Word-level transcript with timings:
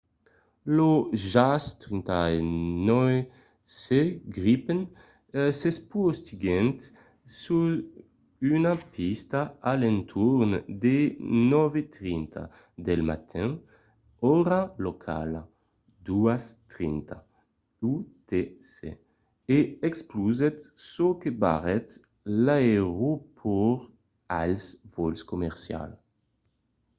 lo 0.77 0.91
jas 1.31 1.65
39c 1.81 3.83
gripen 4.37 4.79
s'espotiguèt 5.59 6.79
sus 7.39 7.73
una 8.57 8.73
pista 8.95 9.39
a 9.69 9.71
l'entorn 9.81 10.51
de 10.83 10.97
9:30 11.53 12.41
del 12.87 13.01
matin 13.09 13.49
ora 14.35 14.59
locala 14.85 15.41
02:30 16.07 17.15
utc 17.93 18.75
e 19.55 19.57
explosèt 19.89 20.57
çò 20.89 21.07
que 21.21 21.29
barrèt 21.43 21.87
l'aeropòrt 22.45 23.81
als 24.41 24.61
vòls 24.93 25.19
comercials 25.31 25.99